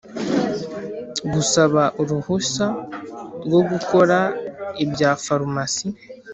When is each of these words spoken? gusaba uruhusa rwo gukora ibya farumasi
gusaba 1.33 1.83
uruhusa 2.01 2.65
rwo 3.45 3.61
gukora 3.69 4.17
ibya 4.83 5.11
farumasi 5.23 5.87